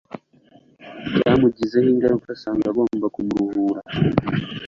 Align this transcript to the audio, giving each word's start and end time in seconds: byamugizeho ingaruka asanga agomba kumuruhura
byamugizeho 1.15 1.87
ingaruka 1.93 2.27
asanga 2.35 2.65
agomba 2.71 3.05
kumuruhura 3.15 3.81